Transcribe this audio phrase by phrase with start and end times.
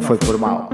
[0.00, 0.70] Não foi por mal.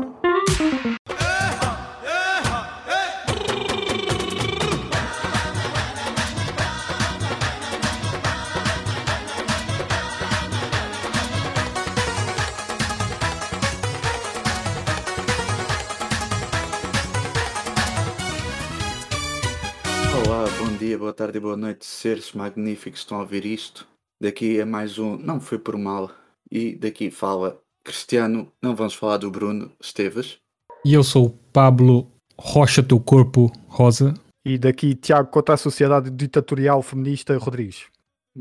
[20.25, 23.89] Olá, bom dia, boa tarde e boa noite, seres magníficos que estão a ouvir isto.
[24.21, 26.13] Daqui é mais um Não Foi Por Mal
[26.49, 30.39] e daqui fala Cristiano, não vamos falar do Bruno Esteves.
[30.85, 34.13] E eu sou o Pablo Rocha Teu Corpo Rosa.
[34.45, 37.87] E daqui Tiago contra a Sociedade Ditatorial Feminista Rodrigues.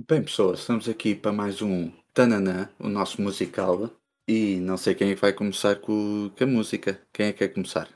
[0.10, 3.92] Bem pessoas, estamos aqui para mais um Tananã, o nosso musical.
[4.28, 7.00] E não sei quem é que vai começar com, com a música.
[7.14, 7.88] Quem é que quer começar?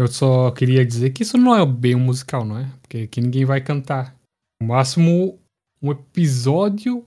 [0.00, 2.72] Eu só queria dizer que isso não é bem um musical, não é?
[2.80, 4.16] Porque aqui ninguém vai cantar.
[4.60, 5.38] No máximo,
[5.82, 7.06] um episódio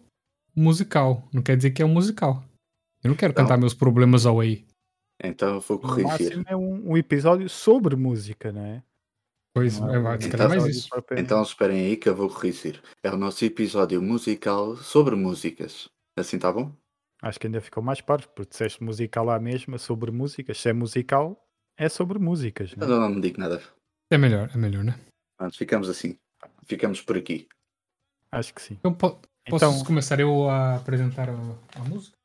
[0.56, 1.28] musical.
[1.34, 2.44] Não quer dizer que é um musical.
[3.04, 3.44] Eu não quero Não.
[3.44, 4.66] cantar meus problemas away.
[5.24, 6.06] Então eu vou corrigir.
[6.06, 8.84] máximo é um, um episódio sobre música, não é?
[9.54, 10.90] Pois, Não é, vai, calhar Então, mais isso.
[11.18, 12.82] Então esperem aí que eu vou corrigir.
[13.04, 15.90] É o nosso episódio musical sobre músicas.
[16.18, 16.72] Assim tá bom?
[17.22, 20.58] Acho que ainda ficou mais parvo, porque disseste musical lá mesmo, é sobre músicas.
[20.58, 21.46] Se é musical,
[21.78, 22.74] é sobre músicas.
[22.78, 23.00] Eu Não é?
[23.00, 23.62] não me digo nada.
[24.12, 24.98] É melhor, é melhor, né?
[25.38, 26.16] Pronto, ficamos assim.
[26.66, 27.48] Ficamos por aqui.
[28.32, 28.76] Acho que sim.
[28.80, 32.16] Então, po- posso Então, começar eu a apresentar a, a música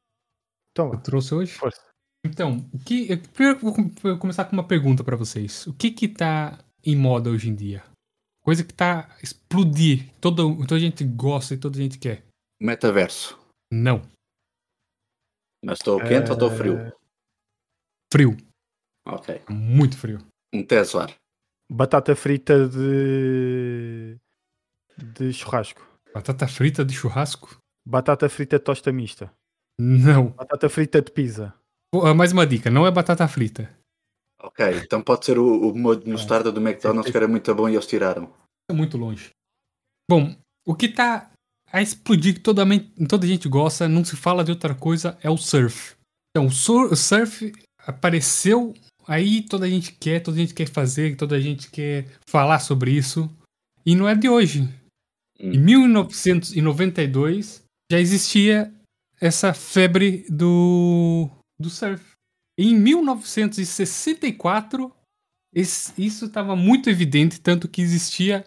[0.74, 1.52] então vá, eu trouxe hoje?
[1.52, 1.80] força.
[2.26, 5.66] Então, o que, eu, primeiro eu vou com- vou começar com uma pergunta pra vocês.
[5.68, 7.84] O que que tá em moda hoje em dia?
[8.42, 12.24] Coisa que tá a explodir, toda a gente gosta e toda gente quer.
[12.60, 13.38] Metaverso.
[13.72, 14.02] Não.
[15.64, 16.92] Mas estou quente ou estou frio?
[18.12, 18.36] Frio.
[19.06, 19.42] Ok.
[19.48, 20.18] Muito frio.
[20.52, 21.06] Um Tesla.
[21.70, 24.16] Batata frita de.
[24.98, 25.86] de churrasco.
[26.12, 27.58] Batata frita de churrasco?
[27.86, 29.32] Batata frita tosta mista.
[29.80, 30.28] Não.
[30.30, 31.52] Batata frita de pizza.
[32.02, 33.70] Ah, Mais uma dica, não é batata frita.
[34.42, 37.66] Ok, então pode ser o, o molho de mostarda do McDonald's que era muito bom
[37.68, 38.30] e eles tiraram.
[38.70, 39.30] É muito longe.
[40.10, 40.36] Bom,
[40.66, 41.30] o que tá
[41.72, 45.16] a explodir, que toda, men- toda a gente gosta, não se fala de outra coisa,
[45.22, 45.94] é o surf.
[46.30, 47.52] Então, o sur- o surf
[47.86, 48.74] apareceu,
[49.06, 52.58] aí toda a gente quer, toda a gente quer fazer, toda a gente quer falar
[52.60, 53.30] sobre isso.
[53.86, 54.60] E não é de hoje.
[55.40, 55.52] Hum.
[55.52, 58.70] Em 1992 já existia
[59.20, 62.02] essa febre do, do surf.
[62.58, 64.92] Em 1964
[65.54, 68.44] esse- isso estava muito evidente, tanto que existia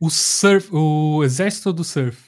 [0.00, 2.26] o surf, o exército do surf.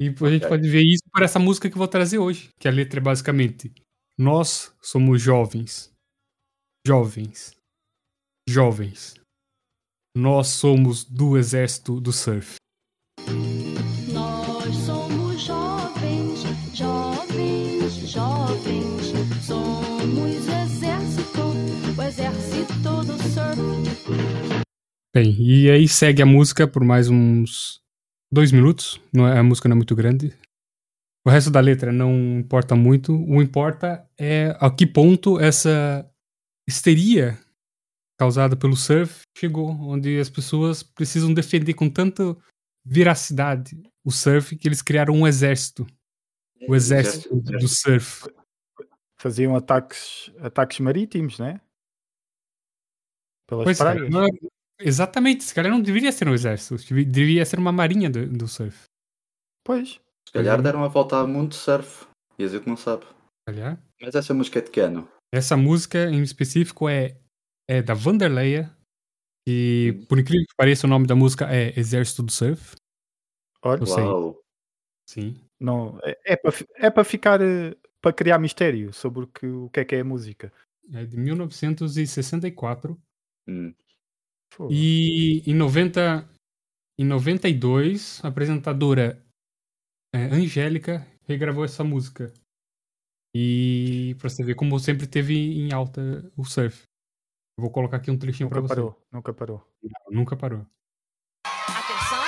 [0.00, 2.68] E a gente pode ver isso por essa música que eu vou trazer hoje, que
[2.68, 3.72] a letra é basicamente:
[4.16, 5.90] Nós somos jovens,
[6.86, 7.52] jovens,
[8.48, 9.14] jovens.
[10.16, 12.56] Nós somos do exército do surf.
[22.28, 24.18] Exército do surf.
[25.14, 27.80] Bem, e aí segue a música por mais uns
[28.30, 29.00] dois minutos.
[29.12, 30.36] Não é, a música não é muito grande.
[31.26, 33.14] O resto da letra não importa muito.
[33.14, 36.08] O importa é a que ponto essa
[36.68, 37.38] histeria
[38.18, 42.36] causada pelo surf chegou, onde as pessoas precisam defender com tanta
[42.84, 45.86] veracidade o surf que eles criaram um exército.
[46.68, 48.28] O exército do surf.
[49.20, 51.60] Faziam ataques, ataques marítimos, né?
[53.48, 54.10] Pelas Pois é, praias.
[54.10, 54.30] não é-
[54.80, 58.84] exatamente, esse cara não deveria ser um exército, deveria- ser uma marinha do, do surf.
[59.64, 60.00] Pois.
[60.28, 62.06] Se calhar deram a volta ao mundo de surf.
[62.38, 63.04] E a gente não sabe.
[63.48, 63.78] Aliás.
[64.00, 65.08] Mas essa música é de que ano?
[65.34, 67.16] Essa música em específico é,
[67.68, 68.70] é da Vanderleia.
[69.48, 72.76] E por incrível que pareça, o nome da música é Exército do Surf.
[73.64, 73.82] Olha.
[73.84, 74.38] Uau.
[75.08, 75.40] Sim.
[75.58, 79.70] não, é, é para é para ficar eh, para criar mistério sobre o que, o
[79.70, 80.52] que é que é a música.
[80.92, 82.96] É de 1964.
[83.48, 83.74] Hum.
[84.70, 86.28] E em 90,
[86.98, 89.24] em 92, a apresentadora
[90.12, 92.32] é, Angélica regravou essa música.
[93.34, 96.82] E pra você ver como sempre teve em alta o surf.
[97.56, 98.80] Eu vou colocar aqui um trechinho pra nunca você.
[98.80, 99.66] parou, nunca parou.
[99.82, 100.66] Não, nunca parou.
[101.44, 102.24] Atenção,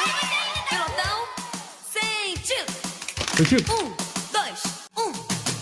[0.68, 1.26] pilotão,
[1.84, 2.72] sentido.
[3.36, 3.72] Sentido?
[3.72, 3.96] Um,
[4.32, 4.62] dois,
[4.98, 5.12] um,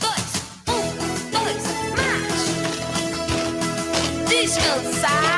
[0.00, 0.30] dois,
[0.68, 0.82] um,
[1.30, 1.62] dois,
[1.96, 2.52] marcha.
[4.28, 5.37] Descansar.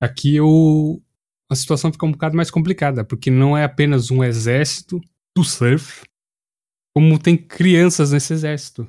[0.00, 1.00] Aqui o,
[1.50, 5.00] a situação fica um bocado mais complicada, porque não é apenas um exército
[5.36, 6.02] do surf,
[6.94, 8.82] como tem crianças nesse exército.
[8.82, 8.88] Ou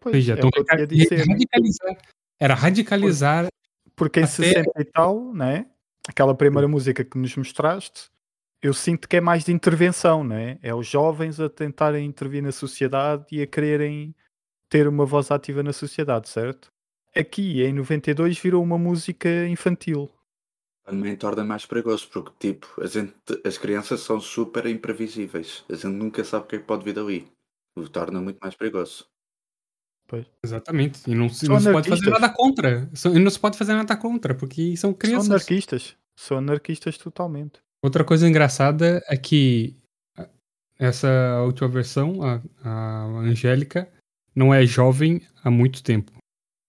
[0.00, 1.32] Pois, seja, é tão o que eu tinha de dizer, né?
[1.34, 1.96] radicalizar.
[2.40, 3.46] Era radicalizar.
[3.94, 5.66] Porque em Até- 60 e tal, né?
[6.08, 8.10] Aquela primeira música que nos mostraste,
[8.60, 10.58] eu sinto que é mais de intervenção, né?
[10.60, 14.12] É os jovens a tentarem intervir na sociedade e a quererem
[14.68, 16.68] ter uma voz ativa na sociedade, certo?
[17.14, 20.10] Aqui, em 92, virou uma música infantil.
[20.84, 23.14] Também torna mais perigoso, porque tipo, a gente,
[23.44, 25.64] as crianças são super imprevisíveis.
[25.70, 27.28] A gente nunca sabe o que é que pode vir dali.
[27.76, 29.06] O torna muito mais perigoso.
[30.44, 31.10] Exatamente.
[31.10, 32.90] E não, se- São não se pode fazer nada contra.
[32.94, 35.30] São- E não se pode fazer nada contra, porque são São crianças.
[35.30, 35.96] anarquistas.
[36.18, 37.60] São anarquistas totalmente.
[37.82, 39.74] Outra coisa engraçada é que
[40.78, 43.90] essa última versão, a, a Angélica,
[44.34, 46.12] não é jovem há muito tempo.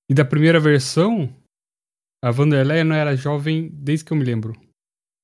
[0.10, 1.30] E da primeira versão,
[2.24, 4.54] a Vanderleia não era jovem desde que eu me lembro.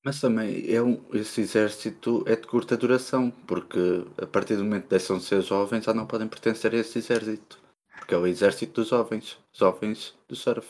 [0.06, 4.84] Mas também é um, esse exército é de curta duração, porque a partir do momento
[4.84, 7.57] que deixam de ser jovens já não podem pertencer a esse exército.
[7.98, 9.38] Porque é o exército dos jovens.
[9.54, 10.68] Jovens do surf.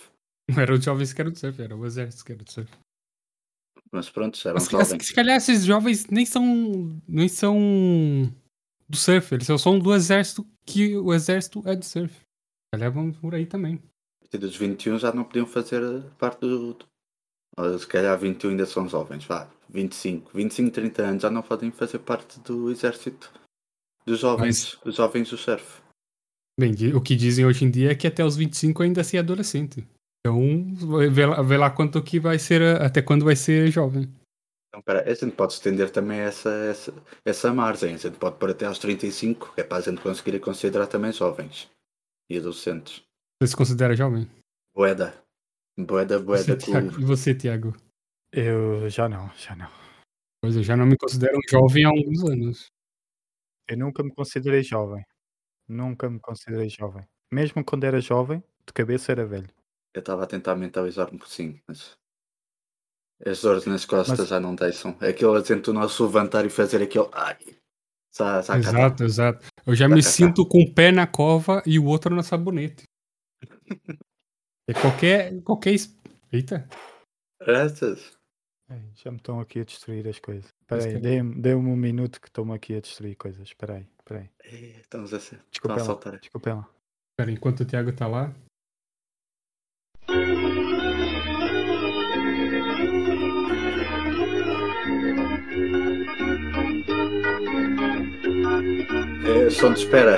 [0.48, 2.72] Não eram os jovens que eram do surf, era o exército que era do surf.
[3.92, 5.08] Mas pronto, eram Mas, jovens.
[5.08, 7.02] se calhar esses jovens nem são.
[7.08, 7.58] nem são
[8.88, 12.16] do surf, eles só são do exército que o exército é do surf.
[12.72, 13.82] Calhar vamos por aí também.
[14.32, 16.78] Partir dos 21 já não podiam fazer parte do.
[17.58, 19.50] Ou se calhar 21 ainda são jovens, vá.
[19.68, 23.32] 25, 25, 30 anos já não podem fazer parte do exército
[24.06, 25.82] dos jovens, dos jovens do surf.
[26.60, 29.20] Bem, o que dizem hoje em dia é que até os 25 ainda se é
[29.20, 29.88] adolescente.
[30.20, 30.40] Então,
[31.12, 34.14] vê lá, vê lá quanto que vai ser, até quando vai ser jovem.
[34.68, 36.94] Então, pera, a gente pode estender também essa, essa,
[37.26, 37.96] essa margem.
[37.96, 41.12] A gente pode pôr até aos 35, que é para a gente conseguir considerar também
[41.12, 41.70] jovens
[42.30, 43.02] e adolescentes.
[43.42, 44.30] Você se considera jovem?
[44.76, 45.14] Boeda.
[45.78, 46.92] Boeda, Você, boeda Tiago?
[46.96, 47.02] com.
[47.02, 47.74] E você, Tiago?
[48.34, 49.70] Eu já não, já não.
[50.42, 52.68] Pois eu já não me considero um jovem há alguns anos.
[53.68, 55.04] Eu nunca me considerei jovem.
[55.68, 57.08] Nunca me considerei jovem.
[57.32, 59.50] Mesmo quando era jovem, de cabeça era velho.
[59.94, 61.98] Eu estava a tentar mentalizar um pouquinho, mas.
[63.26, 64.98] As dores nas costas Mas- já não deixam.
[65.02, 67.08] É aquele a gente o nosso levantar e fazer aquele.
[67.14, 67.38] Ai!
[68.58, 69.46] Exato, exato.
[69.66, 72.84] Eu já me sinto com o pé na cova e o outro na sabonete.
[74.68, 75.42] É qualquer.
[75.44, 75.74] qualquer.
[75.74, 75.96] es-
[76.32, 76.68] Eita.
[77.42, 78.18] Graças.
[78.96, 80.46] Já me estão aqui a destruir as coisas.
[80.62, 83.42] Espera aí, dê-me dê um minuto que estão-me aqui a destruir coisas.
[83.42, 84.30] Espera aí, espera aí.
[84.44, 85.36] Ei, Estamos a ser.
[85.36, 86.20] Estão Desculpem a lá, saltar.
[86.20, 86.70] desculpem lá.
[87.14, 88.32] Espera, enquanto o Tiago tá lá.
[99.26, 100.18] É, som de espera.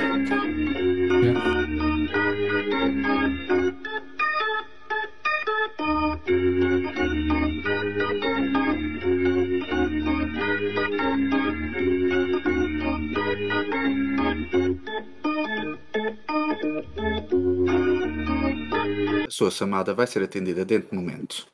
[19.42, 21.48] sua chamada vai ser atendida dentro de momentos.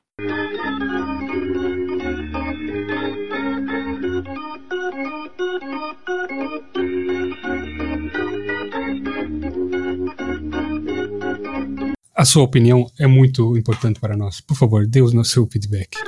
[12.14, 14.40] A sua opinião é muito importante para nós.
[14.40, 16.07] Por favor, dê o seu feedback.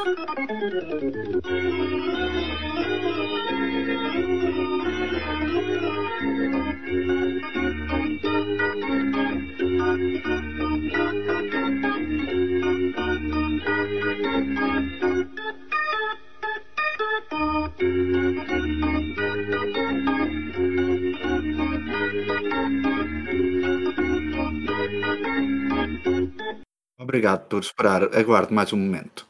[26.98, 28.14] Obrigado por esperar.
[28.14, 29.29] Aguarde mais um momento.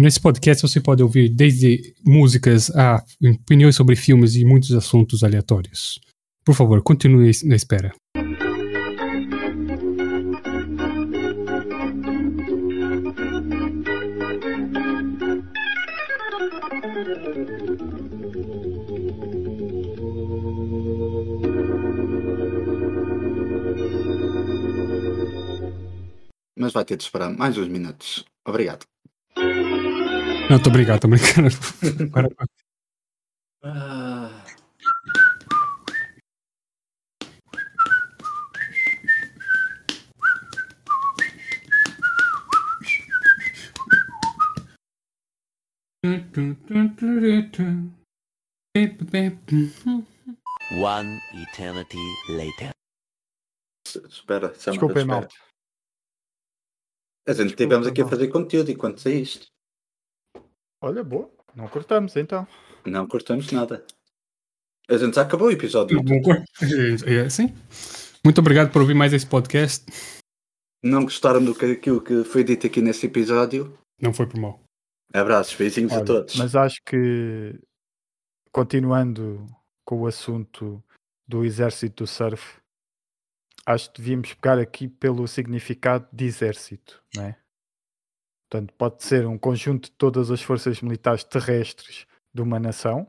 [0.00, 6.00] Nesse podcast você pode ouvir desde músicas a opiniões sobre filmes e muitos assuntos aleatórios.
[6.42, 7.92] Por favor, continue na espera.
[26.56, 28.24] Mas vai ter de esperar mais uns minutos.
[28.46, 28.86] Obrigado.
[30.50, 31.48] Não, tô brincando, tô brincando.
[32.12, 32.28] Agora,
[33.62, 34.44] Ah,
[50.72, 52.70] One eternity later.
[54.08, 55.06] espera, Desculpem, espera.
[55.06, 55.34] malta.
[57.28, 59.48] A gente estivemos aqui a fazer conteúdo enquanto saíste.
[60.80, 61.30] Olha, boa.
[61.54, 62.46] Não cortamos então.
[62.86, 63.84] Não cortamos nada.
[64.88, 66.02] A gente já acabou o episódio.
[66.02, 66.42] Bom, cor-
[67.06, 67.54] é, sim.
[68.24, 69.84] Muito obrigado por ouvir mais esse podcast.
[70.82, 73.78] Não gostaram do que aquilo que foi dito aqui nesse episódio?
[74.00, 74.60] Não foi por mal.
[75.12, 76.36] Abraços, beijinhos a Olha, todos.
[76.36, 77.60] Mas acho que,
[78.50, 79.44] continuando
[79.84, 80.82] com o assunto
[81.28, 82.58] do exército do surf,
[83.66, 87.36] acho que devíamos pegar aqui pelo significado de exército, não é?
[88.50, 92.04] Portanto, pode ser um conjunto de todas as forças militares terrestres
[92.34, 93.08] de uma nação.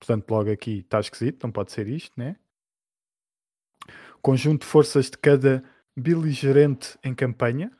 [0.00, 2.36] Portanto, logo aqui está esquisito, não pode ser isto, né?
[4.20, 5.62] Conjunto de forças de cada
[5.96, 7.70] beligerante em campanha.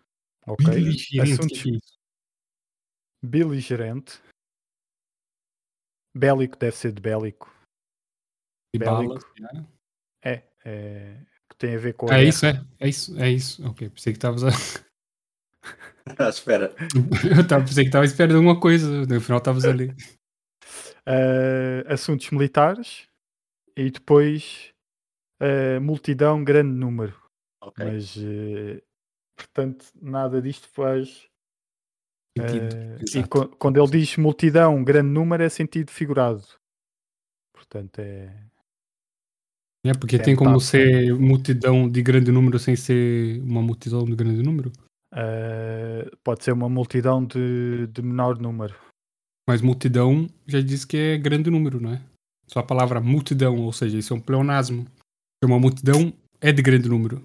[0.46, 0.64] Ok.
[0.66, 1.80] Beligerante, Assuntos que é
[3.26, 4.22] beligerante.
[6.16, 7.52] Bélico deve ser de bélico.
[8.72, 9.08] De Bélico.
[9.08, 9.24] balas.
[9.36, 9.66] já.
[10.22, 12.22] É, é que tem a ver com É guerra.
[12.22, 12.66] isso, é.
[12.78, 13.66] É isso, é isso.
[13.68, 14.50] Ok, pensei que estavas a...
[16.18, 16.74] Ah, espera.
[17.36, 19.06] Eu tava, pensei que estava esperando alguma coisa.
[19.06, 19.94] No final estavas ali.
[21.06, 23.06] Ah, assuntos militares
[23.76, 24.72] e depois
[25.40, 27.14] ah, multidão, grande número.
[27.62, 27.84] Ok.
[27.84, 28.82] Mas, eh,
[29.36, 31.28] portanto, nada disto faz.
[32.38, 33.18] Sentido.
[33.18, 36.44] e quando ele diz multidão, grande número, é sentido figurado.
[37.52, 38.50] Portanto, é.
[39.84, 44.14] É, porque É tem como ser multidão de grande número sem ser uma multidão de
[44.14, 44.70] grande número.
[45.12, 48.74] Ah, pode ser uma multidão de, de menor número.
[49.48, 52.02] Mas multidão já diz que é grande número, não é?
[52.46, 54.86] Só a palavra multidão, ou seja, isso é um pleonasmo.
[55.42, 57.22] Uma multidão é de grande número.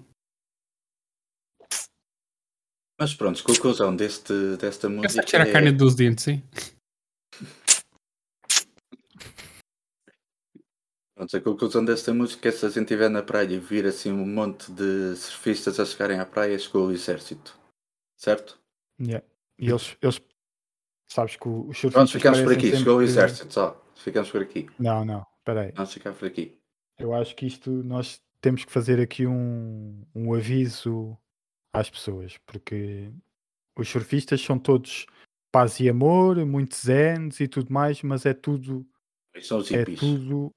[2.98, 5.12] Mas pronto, conclusão deste, desta É música.
[5.12, 6.42] só tirar a é- carne dos dentes, hein?
[11.14, 14.12] Pronto, a conclusão desta música é se a gente estiver na praia e vir assim
[14.12, 17.56] um monte de surfistas a chegarem à praia, chegou o exército.
[18.16, 18.58] Certo?
[19.00, 19.24] Yeah.
[19.58, 20.20] E eles, eles.
[21.08, 22.76] Sabes que os Pronto, surfistas ficamos por aqui.
[22.76, 23.82] Chegou o exército, só.
[23.94, 24.68] Ficamos por aqui.
[24.78, 25.72] Não, não, espera aí.
[25.76, 26.58] Nós ficamos por aqui.
[26.98, 31.16] Eu acho que isto nós temos que fazer aqui um, um aviso
[31.72, 33.10] às pessoas, porque
[33.76, 35.06] os surfistas são todos
[35.52, 38.86] paz e amor, muito zens e tudo mais, mas é tudo,
[39.40, 40.00] são os é hippies.
[40.00, 40.50] tudo,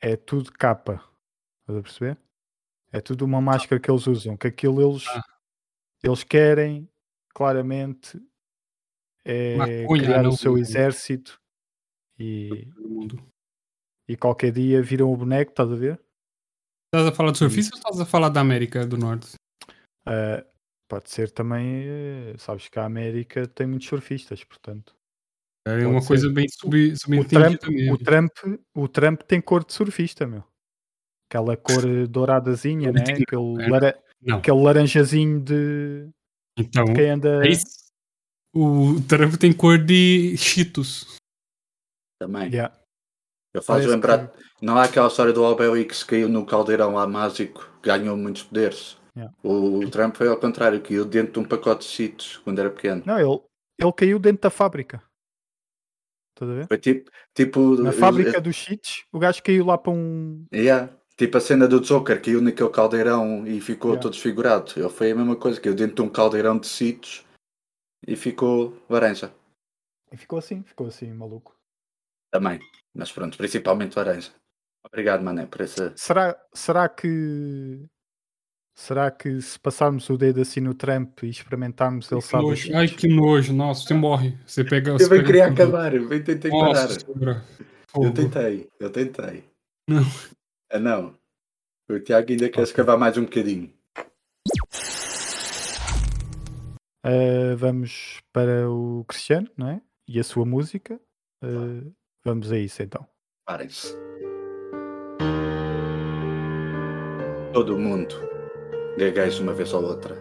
[0.00, 1.02] é tudo capa.
[1.60, 2.18] Estás a perceber?
[2.92, 5.22] É tudo uma máscara que eles usam, que aquilo eles, Ah.
[6.02, 6.88] Eles querem
[7.34, 8.20] claramente
[9.24, 10.58] é criar não, o seu não.
[10.58, 11.40] exército
[12.18, 12.68] e,
[14.08, 16.00] e qualquer dia viram o boneco, estás a ver?
[16.92, 19.34] Estás a falar de surfista ou estás a falar da América do Norte?
[20.06, 20.44] Uh,
[20.88, 24.94] pode ser também, eh, sabes que a América tem muitos surfistas, portanto.
[25.66, 26.08] É Pode uma ser.
[26.08, 27.94] coisa bem sub, O subentendida Trump, mesmo.
[27.94, 28.30] o, Trump,
[28.74, 30.44] o Trump tem cor de surfista, meu.
[31.30, 33.04] Aquela cor douradazinha, né?
[33.04, 36.08] Aquele, é, lara- Não, aquele laranjazinho de
[36.58, 37.44] então, quem anda.
[37.44, 37.82] é isso.
[38.54, 41.16] O Trump tem cor de Cheetos.
[42.20, 42.50] Também.
[42.52, 42.74] Yeah.
[43.54, 44.28] Eu faço Parece lembrar.
[44.28, 48.42] que- Não há aquela história do Obelix que caiu no caldeirão lá mágico, ganhou muitos
[48.44, 48.96] poderes.
[49.16, 49.34] Yeah.
[49.42, 53.02] O Trump foi ao contrário, caiu dentro de um pacote de cheetos quando era pequeno.
[53.04, 53.40] Não, ele,
[53.78, 55.02] ele caiu dentro da fábrica.
[56.34, 56.68] Estás a ver?
[56.68, 57.10] Foi tipo.
[57.34, 60.46] tipo Na fábrica dos cheats, o gajo caiu lá para um.
[60.52, 60.94] Yeah.
[61.22, 64.02] Tipo a cena do Joker, caiu naquele caldeirão e ficou Yeah.
[64.02, 64.72] todo desfigurado.
[64.76, 67.24] Ele foi a mesma coisa, caiu dentro de um caldeirão de cheetos
[68.04, 69.32] e ficou laranja.
[70.10, 71.54] E ficou assim, ficou assim, maluco.
[72.32, 72.58] Também.
[72.92, 74.32] Mas pronto, principalmente laranja.
[74.84, 75.92] Obrigado, mané, por essa.
[75.96, 77.86] Será, será que.
[78.74, 82.74] Será que se passarmos o dedo assim no Trump e experimentarmos, ele Que sabe nojo.
[82.74, 83.52] Ai, que nojo.
[83.52, 84.36] Nossa, você morre.
[84.44, 84.94] Você pega.
[84.94, 86.88] você Eu bem pega queria acabar, eu bem tentei parar.
[86.88, 87.44] Senhora.
[87.94, 89.44] Eu tentei, eu tentei.
[89.88, 90.02] Não.
[90.74, 91.14] Ah, não.
[91.90, 93.70] O Tiago ainda quer escavar mais um bocadinho.
[97.04, 99.82] Uh, vamos para o Cristiano, não é?
[100.08, 100.98] E a sua música.
[101.44, 101.92] Uh,
[102.24, 103.06] vamos a isso então.
[103.44, 103.94] Parem-se.
[107.52, 108.14] Todo mundo
[108.96, 110.16] gagueja uma vez ou outra.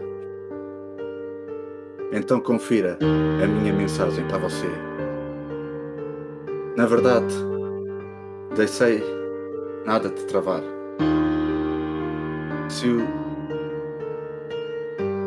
[2.12, 3.00] Então confira
[3.41, 4.67] a minha mensagem para você.
[6.75, 7.34] Na verdade,
[8.53, 9.21] deixei
[9.86, 10.62] nada te travar.
[12.70, 13.02] Se o,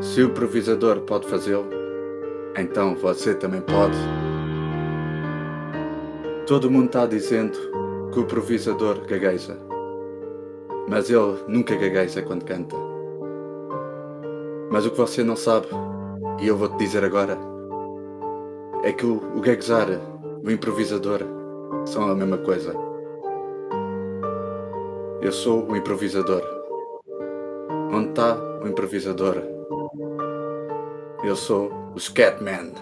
[0.02, 1.68] se o improvisador pode fazê-lo,
[2.56, 3.96] então você também pode.
[6.46, 7.58] Todo mundo está dizendo
[8.12, 9.56] que o improvisador gagueja.
[10.88, 12.76] Mas ele nunca gagueja quando canta.
[14.70, 15.66] Mas o que você não sabe,
[16.40, 17.38] e eu vou-te dizer agora,
[18.82, 19.88] é que o, o gaguejar,
[20.44, 21.20] o improvisador,
[21.87, 22.93] são a mesma coisa.
[25.24, 26.42] Eu sou o improvisador.
[27.90, 29.36] Onde está o improvisador?
[31.24, 32.74] Eu sou o Scatman.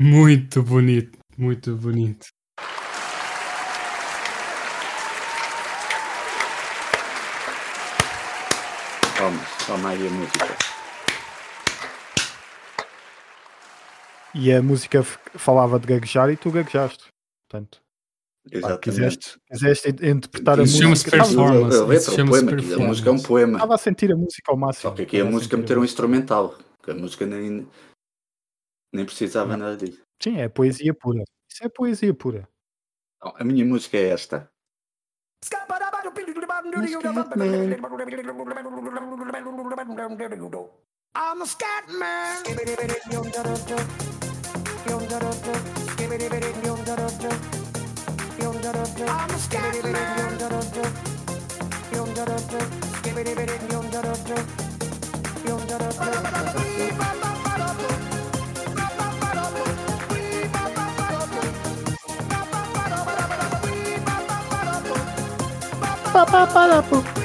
[0.00, 2.26] Muito bonito, muito bonito.
[9.16, 10.46] Toma, toma aí a música.
[14.34, 17.04] E a música falava de gaguejar e tu gaguejaste.
[17.48, 17.80] Portanto,
[18.50, 18.80] Exatamente.
[18.80, 21.16] quiseste, quiseste in- interpretar a Isso chama-se música.
[21.16, 21.76] Estava- performance.
[21.76, 23.26] A letra, Isso o chama-se poema, aqui, a música é um performance.
[23.28, 23.52] poema.
[23.58, 24.90] Estava a sentir a música ao máximo.
[24.90, 26.58] Só que aqui a música meter um instrumental.
[26.82, 27.68] Que a música nem,
[28.92, 30.02] nem precisava nada disso.
[30.20, 31.22] Sim, é poesia pura.
[31.48, 32.48] Isso é poesia pura.
[33.22, 34.50] Não, a minha música é esta.
[41.14, 42.42] I'm a scat man.
[66.12, 67.22] Ba-ba-ba-da-boop.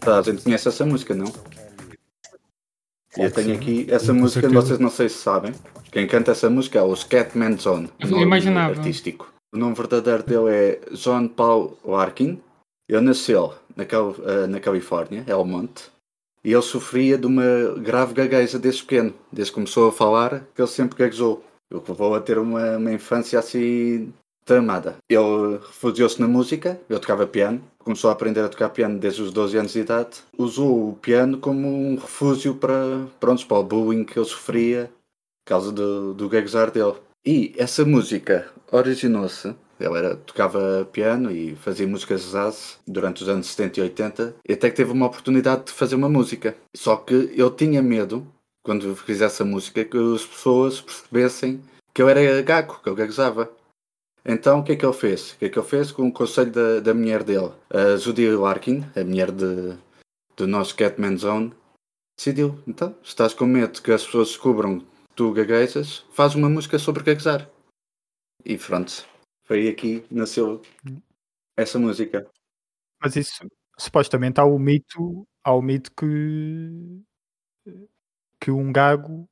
[0.00, 1.26] Tá, a gente conhece essa música, não?
[3.16, 4.60] E eu tenho aqui essa Com música, certeza.
[4.66, 5.52] vocês não sei se sabem.
[5.90, 7.88] Quem canta essa música é o Scatman John.
[8.00, 8.74] Eu o nome imaginava.
[8.74, 9.32] artístico.
[9.54, 12.40] O nome verdadeiro dele é John Paul Larkin.
[12.88, 15.90] Ele nasceu na, Cal- eh, na Califórnia, Elmont.
[16.44, 17.44] E ele sofria de uma
[17.78, 19.14] grave gagueja desde pequeno.
[19.32, 21.42] Desde que começou a falar, que ele sempre gaguejou.
[21.72, 24.12] O que levou a ter uma, uma infância assim
[24.44, 24.96] tramada.
[25.08, 29.32] Ele refugiou-se na música, ele tocava piano, começou a aprender a tocar piano desde os
[29.32, 30.18] 12 anos de idade.
[30.36, 34.90] Usou o piano como um refúgio para, pronto, para o bullying que ele sofria
[35.44, 36.94] por causa do, do gaguejar dele.
[37.24, 39.54] E essa música originou-se.
[39.80, 44.52] Ele era, tocava piano e fazia músicas jazz durante os anos 70 e 80 e
[44.52, 46.56] até que teve uma oportunidade de fazer uma música.
[46.76, 48.26] Só que ele tinha medo,
[48.62, 51.60] quando fizesse a música, que as pessoas percebessem
[51.92, 53.50] que eu era gago, que eu gaguejava.
[54.26, 55.32] Então o que é que ele fez?
[55.32, 57.52] O que é que ele fez com o conselho da, da mulher dele?
[57.70, 59.76] A Judy Larkin, a mulher de,
[60.36, 61.52] do nosso Catman Zone,
[62.16, 66.48] decidiu, então, se estás com medo que as pessoas descubram que tu gaguejas, faz uma
[66.48, 67.50] música sobre gaguejar.
[68.44, 69.06] E pronto,
[69.44, 70.62] foi aqui nasceu
[71.56, 72.26] essa música.
[73.02, 73.46] Mas isso,
[73.78, 77.02] supostamente, há o mito, há o mito que,
[78.40, 79.28] que um gago,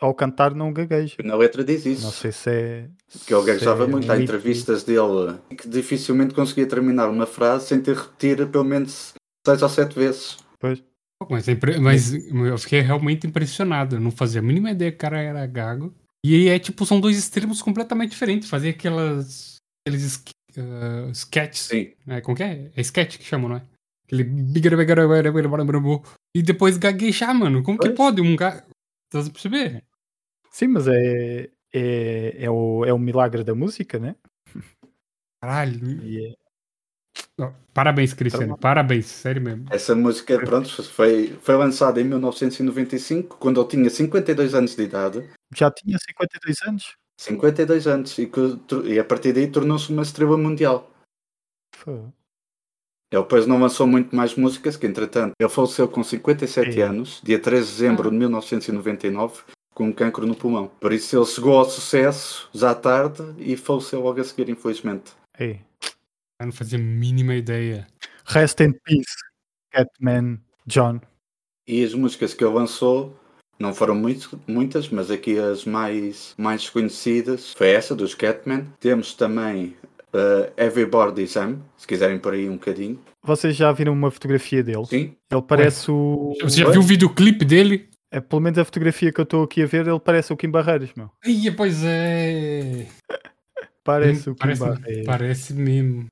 [0.00, 1.16] ao cantar, não gagueja.
[1.24, 2.10] Na letra diz Não isso.
[2.12, 2.88] sei se é.
[3.26, 4.10] Que ele gaguejava é muito.
[4.10, 9.14] Há entrevistas dele que dificilmente conseguia terminar uma frase sem ter que repetir pelo menos
[9.46, 10.36] seis ou sete vezes.
[10.58, 10.82] Pois.
[11.30, 11.46] Mas,
[11.80, 13.96] mas eu fiquei realmente impressionado.
[13.96, 15.94] Eu não fazia a mínima ideia que o cara era gago.
[16.24, 18.50] E aí é tipo, são dois extremos completamente diferentes.
[18.50, 19.56] Fazer aquelas.
[19.86, 20.22] aqueles
[20.58, 21.66] ah, sketches.
[21.66, 21.92] Sim.
[22.06, 22.20] Né?
[22.20, 22.70] Como que é?
[22.76, 23.62] É sketch que chamam, não é?
[24.06, 24.24] Aquele.
[26.36, 27.62] E depois gaguejar, mano.
[27.62, 27.96] Como que Pois.
[27.96, 28.62] pode um gago.
[29.06, 29.84] Estás a perceber?
[30.50, 34.16] Sim, mas é, é, é, o, é o milagre da música, né?
[35.40, 36.02] Caralho.
[36.02, 36.36] E é-
[37.72, 38.46] Parabéns, Cristiano.
[38.46, 39.66] Então- Parabéns, sério mesmo.
[39.70, 45.30] Essa música, pronto, foi, foi lançada em 1995, quando ele tinha 52 anos de idade.
[45.54, 46.96] já tinha 52 anos.
[47.20, 48.18] 52 anos.
[48.18, 48.40] E, que,
[48.86, 50.90] e a partir daí tornou-se uma estrela mundial.
[51.84, 52.10] Pô.
[53.12, 56.82] Ele depois não lançou muito mais músicas, que entretanto ele faleceu com 57 É.
[56.82, 59.42] anos, dia 13 de dezembro de 1999,
[59.72, 60.70] com um cancro no pulmão.
[60.80, 65.12] Por isso ele chegou ao sucesso já tarde e faleceu logo a seguir, infelizmente.
[65.38, 65.60] Ei.
[66.42, 67.86] Não fazia a mínima ideia.
[68.26, 69.14] Rest in peace,
[69.72, 71.00] Catman John.
[71.66, 73.16] E as músicas que ele lançou
[73.58, 78.66] não foram muito, muitas, mas aqui as mais, mais conhecidas foi essa, dos Catman.
[78.80, 79.76] Temos também
[80.16, 82.98] uh, Everybody's Am, se quiserem por aí um bocadinho.
[83.24, 84.84] Vocês já viram uma fotografia dele?
[84.86, 86.34] Sim, Ele parece o.
[86.42, 87.88] Você já viu o videoclipe dele?
[88.12, 90.48] É, pelo menos a fotografia que eu estou aqui a ver, ele parece o Kim
[90.50, 91.10] Barreiros, meu.
[91.24, 92.86] Ih, pois é.
[93.84, 95.06] Parece Hum, o Kim parece, Barreiros.
[95.06, 96.06] parece mesmo.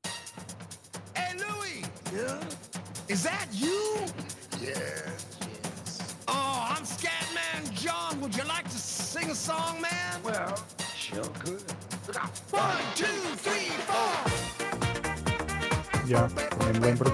[16.07, 17.11] Já, também me lembro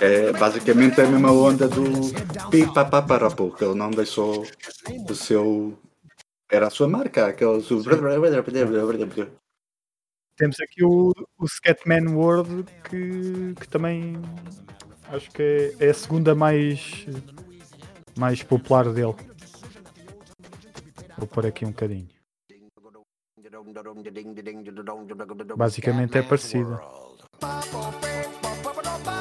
[0.00, 1.84] É basicamente a mesma onda do
[2.50, 4.46] Pipapaparapu, que ele não deixou
[5.08, 5.78] o seu.
[6.50, 7.62] Era a sua marca, aquele.
[10.36, 14.14] Temos aqui o, o Scatman World que, que também
[15.12, 15.42] acho que
[15.78, 17.06] é, é a segunda mais,
[18.16, 19.14] mais popular dele.
[21.18, 22.08] Vou pôr aqui um bocadinho.
[25.56, 26.80] Basicamente é parecida.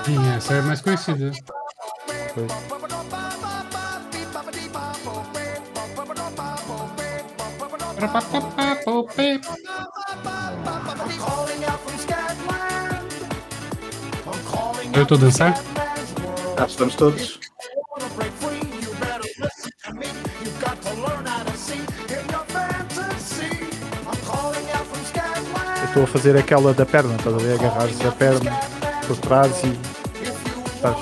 [0.05, 1.31] Sim, essa é mais conhecida.
[2.33, 2.79] Pois.
[14.93, 15.53] Eu estou a dançar?
[16.57, 17.48] Ah, estamos todos.
[25.99, 27.55] Estou a fazer aquela da perna, estás a ver?
[27.59, 28.51] Agarrares a perna
[29.05, 29.77] por trás e.
[30.75, 30.97] Estás.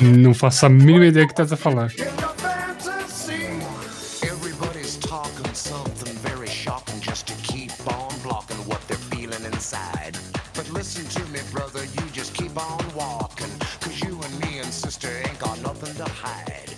[0.00, 1.92] Não faço a mínima ideia que estás a falar.
[4.22, 10.18] Everybody's talking something very shocking just to keep on blocking what they're feeling inside.
[10.54, 13.50] But listen to me, brother, you just keep on walking.
[13.80, 16.70] Cause you and me and sister ain't got nothing to hide.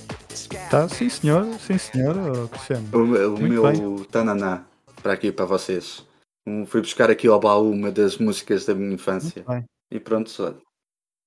[0.70, 2.88] Tá, sim senhor, sim senhor, oh, Cristiano.
[2.92, 4.62] O, meu- o meu tananá
[5.04, 6.02] para aqui para vocês.
[6.46, 9.44] Um, fui buscar aqui ao baú uma das músicas da minha infância.
[9.90, 10.58] E pronto, olha.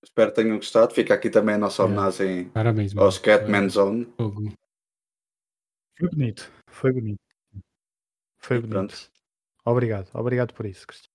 [0.04, 0.94] Espero que tenham gostado.
[0.96, 4.06] Fica aqui também a nossa homenagem Parabéns, aos Catman Zone.
[4.18, 4.52] Fogo.
[5.98, 7.20] foi bonito, foi bonito.
[8.40, 8.70] Foi bonito.
[8.70, 9.12] pronto.
[9.64, 11.14] Obrigado, obrigado por isso, Cristiano.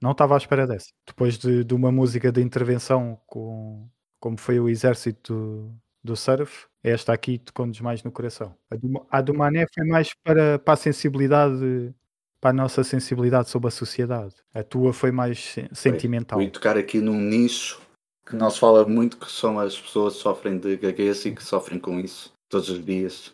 [0.00, 0.88] Não estava à espera dessa.
[1.06, 3.88] Depois de, de uma música de intervenção com,
[4.18, 8.54] como foi o exército do, do surf, esta aqui tocou-nos mais no coração.
[8.70, 11.94] A do, Ma- a do Mané foi mais para, para a sensibilidade,
[12.40, 14.34] para a nossa sensibilidade sobre a sociedade.
[14.52, 16.38] A tua foi mais sen- sentimental.
[16.38, 17.80] Fui tocar aqui num nicho
[18.26, 21.42] que não se fala muito, que são as pessoas que sofrem de gaguez e que
[21.44, 23.32] sofrem com isso todos os dias.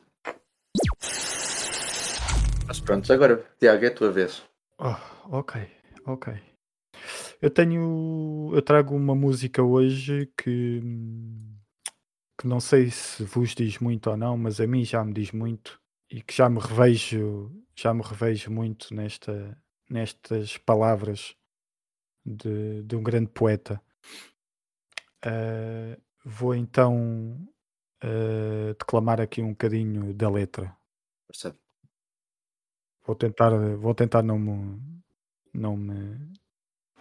[2.66, 4.42] Mas pronto, agora, Tiago, é a tua vez.
[4.78, 4.94] Oh,
[5.38, 5.62] ok,
[6.06, 6.34] ok.
[7.40, 8.50] Eu tenho.
[8.52, 10.82] Eu trago uma música hoje que.
[12.38, 15.32] Que não sei se vos diz muito ou não, mas a mim já me diz
[15.32, 21.36] muito e que já me revejo, já me revejo muito nesta, nestas palavras
[22.24, 23.82] de, de um grande poeta.
[25.20, 27.36] Ah, vou então
[28.00, 30.76] ah, declamar aqui um bocadinho da letra.
[31.26, 31.58] Percebe?
[33.04, 34.80] Vou tentar, vou tentar não me,
[35.52, 36.32] não me,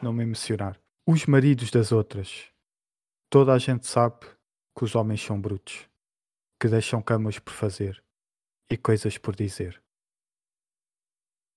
[0.02, 0.80] não me emocionar.
[1.06, 2.52] Os maridos das outras.
[3.30, 4.37] Toda a gente sabe
[4.77, 5.89] que os homens são brutos,
[6.61, 8.03] que deixam camas por fazer
[8.69, 9.81] e coisas por dizer.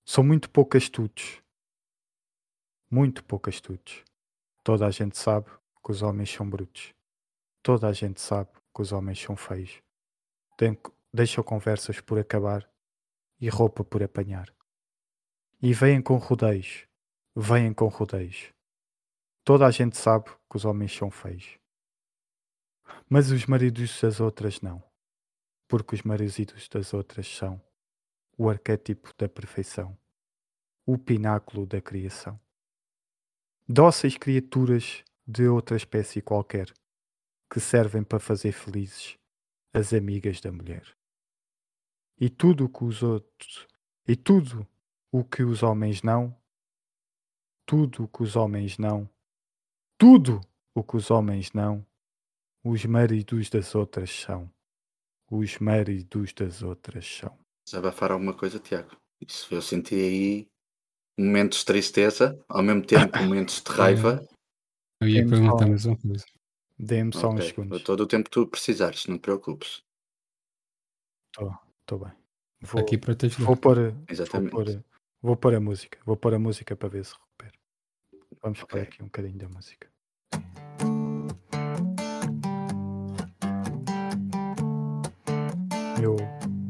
[0.06, 1.42] São muito pouco astutos.
[2.90, 4.02] Muito pouco astutos.
[4.64, 5.50] Toda a gente sabe
[5.84, 6.94] que os homens são brutos.
[7.62, 9.82] Toda a gente sabe que os homens são feios.
[11.12, 12.66] Deixam conversas por acabar
[13.38, 14.50] e roupa por apanhar.
[15.60, 16.86] E vêm com rodeios,
[17.36, 18.50] vêm com rodeios.
[19.44, 21.59] Toda a gente sabe que os homens são feios.
[23.08, 24.82] Mas os maridos das outras não,
[25.68, 27.60] porque os maridos das outras são
[28.36, 29.96] o arquétipo da perfeição,
[30.86, 32.38] o pináculo da criação.
[33.68, 36.72] Dóceis criaturas de outra espécie qualquer,
[37.52, 39.18] que servem para fazer felizes
[39.72, 41.00] as amigas da mulher
[42.20, 43.66] e tudo o que os outros,
[44.06, 44.68] e tudo
[45.10, 46.36] o que os homens não,
[47.64, 49.08] tudo o que os homens não,
[49.96, 50.40] tudo
[50.74, 51.84] o que os homens não,
[52.64, 54.50] os maridos das outras são.
[55.30, 57.38] Os maridos das outras são.
[57.66, 58.96] Desabafar alguma coisa, Tiago?
[59.20, 60.48] Isso eu senti aí
[61.18, 64.26] momentos de tristeza, ao mesmo tempo momentos de raiva.
[65.00, 66.24] Eu ia perguntar só- a mesma coisa.
[66.78, 67.82] Dê-me só uns Ok, segundos.
[67.82, 69.82] Todo o tempo que tu precisares, não te preocupes.
[71.80, 72.12] Estou bem.
[72.62, 73.44] Vou, Aqui para te ajudar.
[73.46, 74.50] vou, pôr, vou, Exatamente.
[74.50, 74.84] pôr,
[75.22, 75.98] vou pôr a música.
[76.04, 77.58] Vou pôr a música para ver se recupero.
[78.42, 78.82] Vamos pôr Ok.
[78.82, 79.89] aqui um bocadinho da música.
[86.00, 86.16] Meu,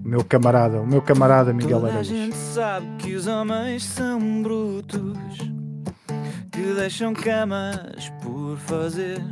[0.05, 2.15] meu camarada, o meu camarada Miguel Toda a Araújo.
[2.15, 5.39] gente sabe que os homens são brutos,
[6.51, 9.23] que deixam camas por fazer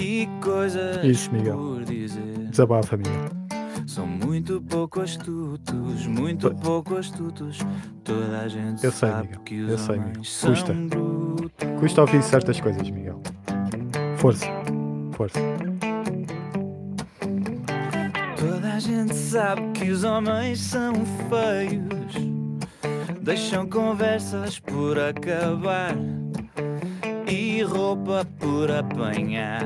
[0.00, 1.56] e coisas Isso, Miguel.
[1.56, 2.38] por dizer.
[2.50, 3.42] Desabafa, Miguel.
[3.86, 6.60] São muito pouco astutos, muito Pois.
[6.62, 7.58] pouco astutos.
[8.04, 10.24] Toda a gente Eu sei, sabe Miguel, que os eu sei, homens Miguel.
[10.24, 10.72] são Custa.
[10.72, 11.80] brutos.
[11.80, 13.20] Custa ouvir certas coisas, Miguel.
[14.16, 14.46] Força,
[15.12, 15.38] força.
[18.82, 20.92] Gente sabe que os homens são
[21.30, 22.14] feios,
[23.20, 25.94] deixam conversas por acabar
[27.28, 29.62] e roupa por apanhar.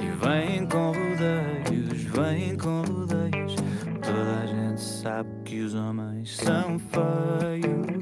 [0.00, 3.56] E vêm com rodeios, vêm com rodeios.
[4.02, 7.98] Toda a gente sabe que os homens são feios.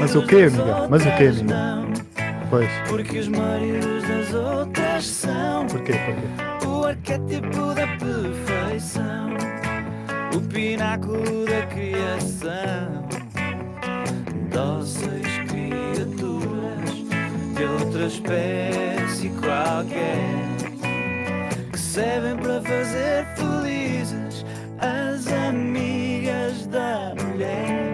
[0.00, 0.88] Mas o quê, das Miguel?
[0.90, 1.44] Mas o Miguel?
[1.44, 2.03] não.
[2.50, 6.66] Pois, Porque os maridos das outras são porquê, porquê?
[6.66, 9.30] o arquétipo da perfeição,
[10.36, 13.04] o pináculo da criação,
[14.52, 16.90] dóceis criaturas
[17.56, 20.28] de outra espécie qualquer
[21.72, 24.44] que servem para fazer felizes
[24.78, 27.93] as amigas da mulher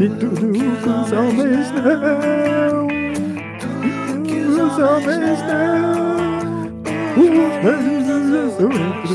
[0.00, 2.88] E tudo que os homens não.
[3.60, 6.80] Tudo que Os homens não.
[7.20, 7.28] Os
[7.62, 9.10] maridos das outras.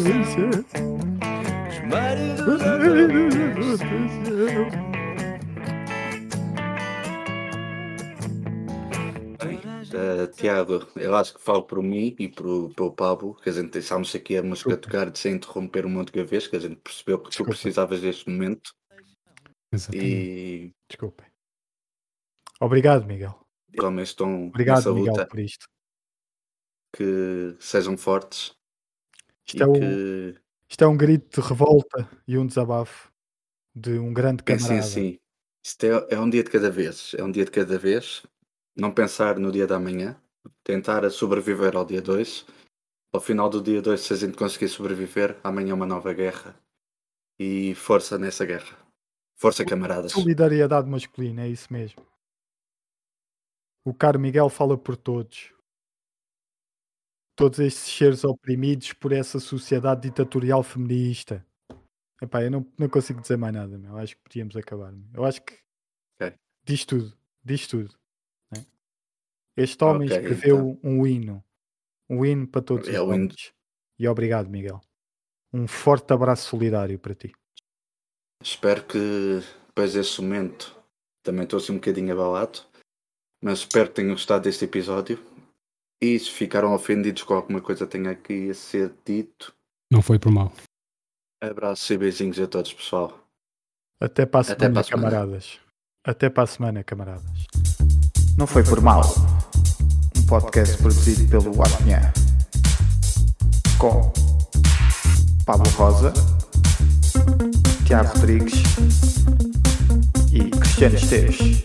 [2.46, 2.80] Os maridos das
[4.56, 4.86] outras.
[9.92, 13.80] Uh, Tiago, eu acho que falo por mim e pro, pelo Pablo, que a gente
[13.80, 17.18] estamos aqui a música tocar sem interromper um monte de vez, que a gente percebeu
[17.18, 18.76] que tu precisavas deste momento
[19.76, 20.08] Exatamente.
[20.08, 21.28] e Desculpem.
[22.60, 23.38] Obrigado, Miguel.
[23.78, 25.66] realmente estão Obrigado, Miguel, luta, por isto.
[26.96, 28.56] que sejam fortes
[29.46, 33.12] Isto é, o- que isto é um grito de revolta e um desabafo
[33.76, 34.88] de um grande pensem camarada.
[34.88, 35.20] assim,
[35.64, 38.26] isto é, é um dia de cada vez, é um dia de cada vez,
[38.76, 40.20] não pensar no dia da manhã,
[40.64, 42.46] tentar sobreviver ao dia 2,
[43.14, 46.58] ao final do dia 2 se a gente conseguir sobreviver, amanhã é uma nova guerra
[47.38, 48.78] e força nessa guerra.
[49.36, 50.12] Força camaradas.
[50.12, 52.06] Solidariedade masculina, é isso mesmo.
[53.86, 55.54] O caro Miguel fala por todos.
[57.36, 61.46] Todos estes seres oprimidos por essa sociedade ditatorial feminista.
[62.22, 63.98] Epá, eu não, não consigo dizer mais nada, meu.
[63.98, 64.92] Acho que podíamos acabar.
[64.92, 65.06] meu.
[65.14, 65.54] Eu acho que
[66.20, 66.34] Ok.
[66.64, 67.16] diz tudo.
[67.44, 67.94] Diz tudo.
[68.52, 68.66] né?
[69.58, 71.44] Este homem Ok, escreveu um hino.
[72.10, 73.54] Um hino para todos É os homens.
[74.00, 74.80] E obrigado, Miguel.
[75.54, 77.34] Um forte abraço solidário para ti.
[78.46, 80.76] Espero que depois desse momento
[81.24, 82.60] também estou assim um bocadinho abalado,
[83.44, 85.20] mas espero que tenham gostado deste episódio.
[86.00, 89.52] E se ficaram ofendidos com alguma coisa que tenha aqui a ser dito,
[89.92, 90.54] Não foi por mal.
[91.42, 93.18] abraços e beijinhos a todos, pessoal.
[94.00, 95.10] Até para a Até semana, para a semana.
[95.10, 95.60] camaradas.
[96.06, 97.48] Até para a semana, camaradas.
[98.38, 99.02] Não foi por mal.
[100.16, 102.14] Um podcast produzido pelo Apinha.
[103.80, 104.14] Com
[105.46, 106.14] Pablo Rosa,
[107.86, 108.64] Tiago Rodrigues
[110.32, 111.62] e Cristiano Esteves.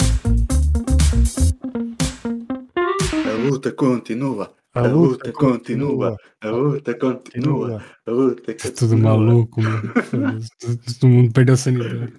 [3.26, 7.82] A luta continua, A a, luta continua, a luta continua, Continua.
[8.06, 9.16] a luta Tudo continua.
[9.16, 10.02] maluco, meu.
[10.04, 10.76] Foda-se.
[11.00, 12.12] Todo mundo perdeu a sanidade.